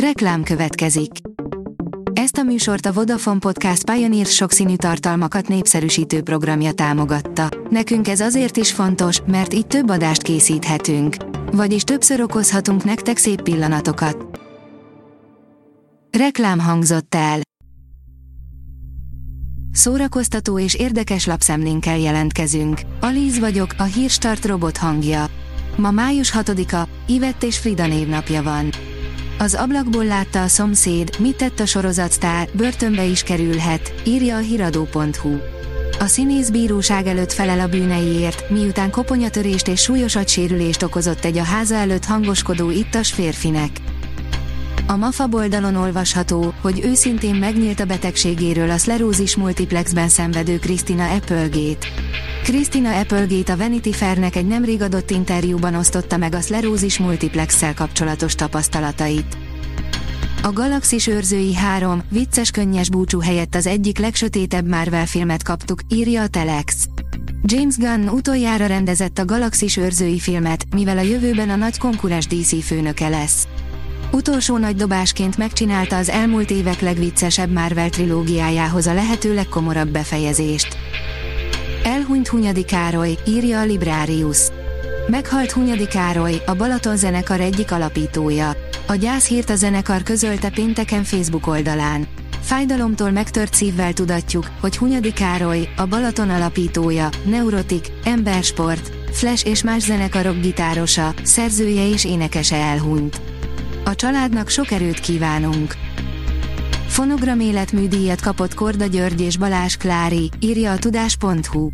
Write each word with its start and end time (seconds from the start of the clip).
Reklám 0.00 0.42
következik. 0.42 1.10
Ezt 2.12 2.36
a 2.36 2.42
műsort 2.42 2.86
a 2.86 2.92
Vodafone 2.92 3.38
Podcast 3.38 3.90
Pioneer 3.90 4.26
sokszínű 4.26 4.76
tartalmakat 4.76 5.48
népszerűsítő 5.48 6.22
programja 6.22 6.72
támogatta. 6.72 7.48
Nekünk 7.70 8.08
ez 8.08 8.20
azért 8.20 8.56
is 8.56 8.72
fontos, 8.72 9.20
mert 9.26 9.54
így 9.54 9.66
több 9.66 9.90
adást 9.90 10.22
készíthetünk. 10.22 11.16
Vagyis 11.52 11.82
többször 11.82 12.20
okozhatunk 12.20 12.84
nektek 12.84 13.16
szép 13.16 13.42
pillanatokat. 13.42 14.40
Reklám 16.18 16.58
hangzott 16.58 17.14
el. 17.14 17.40
Szórakoztató 19.72 20.58
és 20.58 20.74
érdekes 20.74 21.26
lapszemlénkkel 21.26 21.98
jelentkezünk. 21.98 22.80
Alíz 23.00 23.38
vagyok, 23.38 23.74
a 23.78 23.82
hírstart 23.82 24.44
robot 24.44 24.76
hangja. 24.76 25.26
Ma 25.76 25.90
május 25.90 26.32
6-a, 26.34 26.88
Ivett 27.06 27.42
és 27.42 27.58
Frida 27.58 27.86
névnapja 27.86 28.42
van. 28.42 28.70
Az 29.38 29.54
ablakból 29.54 30.04
látta 30.04 30.42
a 30.42 30.48
szomszéd, 30.48 31.10
mit 31.18 31.36
tett 31.36 31.60
a 31.60 31.66
sorozatsztár, 31.66 32.48
börtönbe 32.52 33.04
is 33.04 33.22
kerülhet, 33.22 33.94
írja 34.04 34.36
a 34.36 34.40
hiradó.hu. 34.40 35.36
A 35.98 36.06
színész 36.06 36.50
bíróság 36.50 37.06
előtt 37.06 37.32
felel 37.32 37.60
a 37.60 37.68
bűneiért, 37.68 38.50
miután 38.50 38.90
koponyatörést 38.90 39.68
és 39.68 39.80
súlyos 39.80 40.16
agysérülést 40.16 40.82
okozott 40.82 41.24
egy 41.24 41.38
a 41.38 41.42
háza 41.42 41.74
előtt 41.74 42.04
hangoskodó 42.04 42.70
ittas 42.70 43.12
férfinek. 43.12 43.70
A 44.88 44.96
MAFA 44.96 45.28
oldalon 45.30 45.76
olvasható, 45.76 46.54
hogy 46.60 46.80
őszintén 46.84 47.34
megnyílt 47.34 47.80
a 47.80 47.84
betegségéről 47.84 48.70
a 48.70 48.76
szlerózis 48.76 49.36
multiplexben 49.36 50.08
szenvedő 50.08 50.58
Krisztina 50.58 51.10
Applegate. 51.10 51.86
Krisztina 52.42 52.98
Applegate 52.98 53.52
a 53.52 53.56
Vanity 53.56 53.92
Fairnek 53.92 54.36
egy 54.36 54.46
nemrég 54.46 54.82
adott 54.82 55.10
interjúban 55.10 55.74
osztotta 55.74 56.16
meg 56.16 56.34
a 56.34 56.40
szlerózis 56.40 56.98
multiplex 56.98 57.64
kapcsolatos 57.74 58.34
tapasztalatait. 58.34 59.36
A 60.42 60.52
Galaxis 60.52 61.06
őrzői 61.06 61.54
3, 61.54 62.02
vicces 62.10 62.50
könnyes 62.50 62.90
búcsú 62.90 63.20
helyett 63.20 63.54
az 63.54 63.66
egyik 63.66 63.98
legsötétebb 63.98 64.68
Marvel 64.68 65.06
filmet 65.06 65.42
kaptuk, 65.42 65.80
írja 65.88 66.22
a 66.22 66.28
Telex. 66.28 66.86
James 67.42 67.76
Gunn 67.76 68.08
utoljára 68.08 68.66
rendezett 68.66 69.18
a 69.18 69.24
Galaxis 69.24 69.76
őrzői 69.76 70.18
filmet, 70.18 70.64
mivel 70.74 70.98
a 70.98 71.02
jövőben 71.02 71.50
a 71.50 71.56
nagy 71.56 71.78
konkurens 71.78 72.26
DC 72.26 72.64
főnöke 72.64 73.08
lesz. 73.08 73.46
Utolsó 74.10 74.56
nagy 74.56 74.76
dobásként 74.76 75.36
megcsinálta 75.36 75.96
az 75.96 76.08
elmúlt 76.08 76.50
évek 76.50 76.80
legviccesebb 76.80 77.50
Marvel 77.50 77.90
trilógiájához 77.90 78.86
a 78.86 78.94
lehető 78.94 79.34
legkomorabb 79.34 79.88
befejezést. 79.88 80.76
Elhunyt 81.84 82.28
Hunyadi 82.28 82.64
Károly, 82.64 83.18
írja 83.26 83.60
a 83.60 83.64
Librarius. 83.64 84.38
Meghalt 85.06 85.52
Hunyadi 85.52 85.86
Károly, 85.86 86.42
a 86.46 86.54
Balaton 86.54 86.96
zenekar 86.96 87.40
egyik 87.40 87.72
alapítója. 87.72 88.56
A 88.86 88.94
gyászhírt 88.94 89.50
a 89.50 89.56
zenekar 89.56 90.02
közölte 90.02 90.50
pénteken 90.50 91.04
Facebook 91.04 91.46
oldalán. 91.46 92.06
Fájdalomtól 92.40 93.10
megtört 93.10 93.54
szívvel 93.54 93.92
tudatjuk, 93.92 94.50
hogy 94.60 94.76
Hunyadi 94.76 95.12
Károly, 95.12 95.68
a 95.76 95.86
Balaton 95.86 96.30
alapítója, 96.30 97.08
Neurotik, 97.24 97.86
Embersport, 98.04 98.92
Flash 99.12 99.46
és 99.46 99.62
más 99.62 99.82
zenekarok 99.82 100.40
gitárosa, 100.40 101.14
szerzője 101.22 101.88
és 101.88 102.04
énekese 102.04 102.56
elhunyt. 102.56 103.20
A 103.86 103.94
családnak 103.94 104.48
sok 104.48 104.70
erőt 104.70 105.00
kívánunk. 105.00 105.74
Fonogram 106.86 107.40
életműdíjat 107.40 108.20
kapott 108.20 108.54
Korda 108.54 108.86
György 108.86 109.20
és 109.20 109.36
Balázs 109.36 109.76
Klári, 109.76 110.30
írja 110.40 110.72
a 110.72 110.78
tudás.hu. 110.78 111.70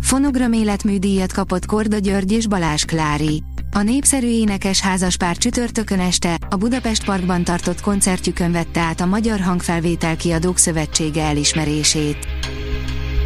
Fonogram 0.00 0.52
életműdíjat 0.52 1.32
kapott 1.32 1.66
Korda 1.66 1.98
György 1.98 2.32
és 2.32 2.46
Balázs 2.46 2.84
Klári. 2.84 3.42
A 3.72 3.82
népszerű 3.82 4.26
énekes 4.26 4.80
házaspár 4.80 5.36
csütörtökön 5.36 6.00
este 6.00 6.38
a 6.50 6.56
Budapest 6.56 7.04
Parkban 7.04 7.44
tartott 7.44 7.80
koncertjükön 7.80 8.52
vette 8.52 8.80
át 8.80 9.00
a 9.00 9.06
Magyar 9.06 9.40
Hangfelvétel 9.40 10.16
Kiadók 10.16 10.58
Szövetsége 10.58 11.22
elismerését. 11.22 12.26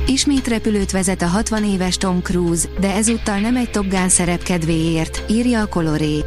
Ismét 0.06 0.48
repülőt 0.48 0.90
vezet 0.90 1.22
a 1.22 1.26
60 1.26 1.64
éves 1.64 1.96
Tom 1.96 2.22
Cruise, 2.22 2.68
de 2.80 2.94
ezúttal 2.94 3.38
nem 3.38 3.56
egy 3.56 3.70
Top 3.70 3.88
Gun 3.88 4.08
szerep 4.08 4.42
kedvéért, 4.42 5.24
írja 5.30 5.60
a 5.60 5.66
Coloré. 5.66 6.24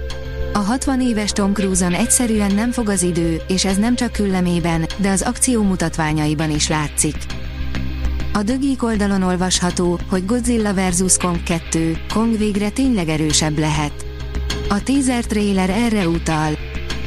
A 0.56 0.60
60 0.60 1.02
éves 1.02 1.32
Tom 1.32 1.54
Cruise-on 1.54 1.94
egyszerűen 1.94 2.54
nem 2.54 2.72
fog 2.72 2.90
az 2.90 3.02
idő, 3.02 3.42
és 3.48 3.66
ez 3.66 3.78
nem 3.78 3.96
csak 3.96 4.12
küllemében, 4.12 4.86
de 4.98 5.10
az 5.10 5.22
akció 5.22 5.64
mutatványaiban 5.64 6.52
is 6.52 6.68
látszik. 6.68 7.16
A 8.34 8.44
dögik 8.44 8.84
oldalon 8.84 9.24
olvasható, 9.24 10.00
hogy 10.10 10.26
Godzilla 10.26 10.74
vs. 10.74 11.18
Kong 11.18 11.44
2, 11.44 11.98
Kong 12.14 12.38
végre 12.38 12.70
tényleg 12.70 13.10
erősebb 13.10 13.58
lehet. 13.58 14.06
A 14.70 14.84
teaser 14.84 15.26
trailer 15.26 15.70
erre 15.70 16.08
utal. 16.08 16.58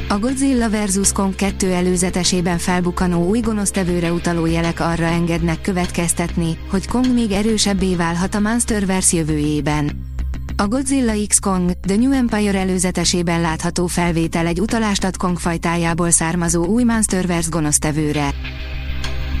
A 0.09 0.19
Godzilla 0.19 0.69
vs. 0.69 1.11
Kong 1.11 1.35
2 1.35 1.71
előzetesében 1.71 2.57
felbukkanó 2.57 3.27
új 3.27 3.39
gonosztevőre 3.39 4.11
utaló 4.11 4.45
jelek 4.45 4.79
arra 4.79 5.05
engednek 5.05 5.61
következtetni, 5.61 6.57
hogy 6.69 6.87
Kong 6.87 7.13
még 7.13 7.31
erősebbé 7.31 7.95
válhat 7.95 8.35
a 8.35 8.39
Monsterverse 8.39 9.17
jövőjében. 9.17 10.15
A 10.59 10.67
Godzilla 10.67 11.13
X 11.27 11.39
Kong, 11.39 11.71
The 11.87 11.95
New 11.95 12.11
Empire 12.11 12.59
előzetesében 12.59 13.41
látható 13.41 13.87
felvétel 13.87 14.45
egy 14.47 14.59
utalást 14.59 15.03
ad 15.03 15.17
Kong 15.17 15.39
fajtájából 15.39 16.09
származó 16.09 16.65
új 16.65 16.83
Monsterverse 16.83 17.49
gonosztevőre. 17.51 18.33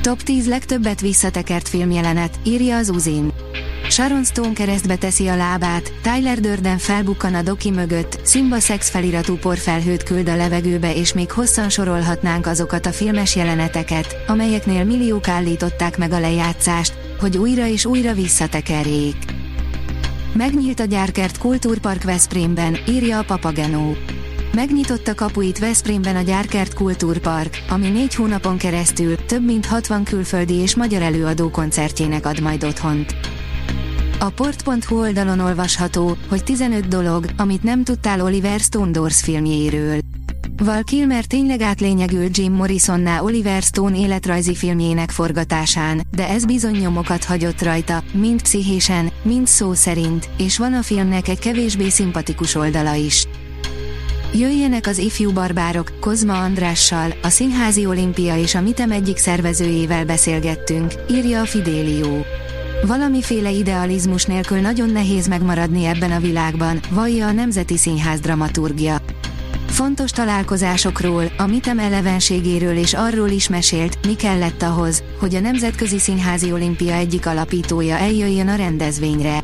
Top 0.01 0.23
10 0.23 0.47
legtöbbet 0.47 1.01
visszatekert 1.01 1.67
filmjelenet, 1.67 2.39
írja 2.43 2.77
az 2.77 2.89
Uzin. 2.89 3.31
Sharon 3.89 4.23
Stone 4.23 4.53
keresztbe 4.53 4.95
teszi 4.95 5.27
a 5.27 5.35
lábát, 5.35 5.93
Tyler 6.01 6.39
Durden 6.39 6.77
felbukkan 6.77 7.33
a 7.33 7.41
doki 7.41 7.71
mögött, 7.71 8.19
Simba 8.25 8.59
szex 8.59 8.89
feliratú 8.89 9.35
porfelhőt 9.35 10.03
küld 10.03 10.29
a 10.29 10.35
levegőbe 10.35 10.95
és 10.95 11.13
még 11.13 11.31
hosszan 11.31 11.69
sorolhatnánk 11.69 12.45
azokat 12.45 12.85
a 12.85 12.91
filmes 12.91 13.35
jeleneteket, 13.35 14.15
amelyeknél 14.27 14.83
milliók 14.83 15.27
állították 15.27 15.97
meg 15.97 16.11
a 16.11 16.19
lejátszást, 16.19 16.93
hogy 17.19 17.37
újra 17.37 17.67
és 17.67 17.85
újra 17.85 18.13
visszatekerjék. 18.13 19.36
Megnyílt 20.33 20.79
a 20.79 20.85
gyárkert 20.85 21.37
Kultúrpark 21.37 22.03
Veszprémben, 22.03 22.77
írja 22.87 23.19
a 23.19 23.23
Papagenó. 23.23 23.95
Megnyitotta 24.53 25.15
kapuit 25.15 25.59
Veszprémben 25.59 26.15
a 26.15 26.21
Gyárkert 26.21 26.73
Kultúrpark, 26.73 27.63
ami 27.69 27.89
négy 27.89 28.15
hónapon 28.15 28.57
keresztül 28.57 29.15
több 29.15 29.45
mint 29.45 29.65
60 29.65 30.03
külföldi 30.03 30.53
és 30.53 30.75
magyar 30.75 31.01
előadó 31.01 31.49
koncertjének 31.49 32.25
ad 32.25 32.41
majd 32.41 32.63
otthont. 32.63 33.15
A 34.19 34.29
port.hu 34.29 34.99
oldalon 34.99 35.39
olvasható, 35.39 36.17
hogy 36.29 36.43
15 36.43 36.87
dolog, 36.87 37.25
amit 37.37 37.63
nem 37.63 37.83
tudtál 37.83 38.21
Oliver 38.21 38.59
Stone 38.59 38.91
Doors 38.91 39.21
filmjéről. 39.21 39.99
Val 40.63 40.83
Kilmer 40.83 41.25
tényleg 41.25 41.61
átlényegült 41.61 42.37
Jim 42.37 42.53
Morrisonná 42.53 43.19
Oliver 43.21 43.61
Stone 43.61 43.97
életrajzi 43.97 44.55
filmjének 44.55 45.09
forgatásán, 45.09 46.01
de 46.11 46.29
ez 46.29 46.45
bizony 46.45 46.75
nyomokat 46.75 47.23
hagyott 47.23 47.61
rajta, 47.61 48.03
mind 48.13 48.41
pszichésen, 48.41 49.11
mind 49.21 49.47
szó 49.47 49.73
szerint, 49.73 50.29
és 50.37 50.57
van 50.57 50.73
a 50.73 50.81
filmnek 50.81 51.27
egy 51.27 51.39
kevésbé 51.39 51.89
szimpatikus 51.89 52.55
oldala 52.55 52.93
is. 52.93 53.27
Jöjjenek 54.33 54.87
az 54.87 54.97
ifjú 54.97 55.31
barbárok, 55.31 55.91
Kozma 55.99 56.41
Andrással, 56.41 57.13
a 57.23 57.29
Színházi 57.29 57.85
Olimpia 57.85 58.37
és 58.37 58.55
a 58.55 58.61
Mitem 58.61 58.91
egyik 58.91 59.17
szervezőjével 59.17 60.05
beszélgettünk, 60.05 60.93
írja 61.09 61.41
a 61.41 61.45
Fidélió. 61.45 62.25
Valamiféle 62.85 63.51
idealizmus 63.51 64.25
nélkül 64.25 64.59
nagyon 64.59 64.89
nehéz 64.89 65.27
megmaradni 65.27 65.85
ebben 65.85 66.11
a 66.11 66.19
világban, 66.19 66.79
vallja 66.89 67.27
a 67.27 67.31
Nemzeti 67.31 67.77
Színház 67.77 68.19
dramaturgia. 68.19 69.01
Fontos 69.67 70.11
találkozásokról, 70.11 71.31
a 71.37 71.45
mitem 71.45 71.79
elevenségéről 71.79 72.77
és 72.77 72.93
arról 72.93 73.29
is 73.29 73.49
mesélt, 73.49 74.05
mi 74.05 74.15
kellett 74.15 74.61
ahhoz, 74.61 75.03
hogy 75.19 75.35
a 75.35 75.39
Nemzetközi 75.39 75.99
Színházi 75.99 76.51
Olimpia 76.51 76.93
egyik 76.93 77.25
alapítója 77.25 77.97
eljöjjön 77.97 78.47
a 78.47 78.55
rendezvényre. 78.55 79.43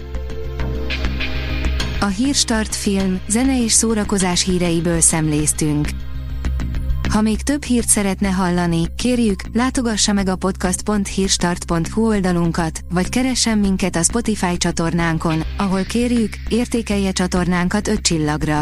A 2.00 2.06
Hírstart 2.06 2.76
film, 2.76 3.20
zene 3.28 3.64
és 3.64 3.72
szórakozás 3.72 4.44
híreiből 4.44 5.02
szemléztünk. 5.02 5.90
Ha 7.10 7.22
még 7.22 7.42
több 7.42 7.64
hírt 7.64 7.88
szeretne 7.88 8.30
hallani, 8.30 8.88
kérjük, 8.96 9.42
látogassa 9.54 10.14
meg 10.14 10.28
a 10.28 10.36
podcast.hírstart.hu 10.36 12.08
oldalunkat, 12.08 12.80
vagy 12.92 13.10
keressen 13.10 13.58
minket 13.58 13.96
a 13.96 14.04
Spotify 14.04 14.58
csatornánkon, 14.58 15.44
ahol 15.58 15.84
kérjük, 15.84 16.34
értékelje 16.50 17.12
csatornánkat 17.12 17.88
5 17.88 18.02
csillagra. 18.02 18.62